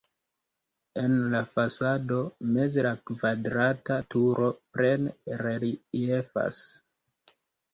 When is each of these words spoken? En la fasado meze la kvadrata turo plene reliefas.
En 1.01 1.11
la 1.33 1.41
fasado 1.57 2.17
meze 2.55 2.85
la 2.87 2.93
kvadrata 3.11 3.99
turo 4.15 4.49
plene 4.79 5.37
reliefas. 5.45 6.63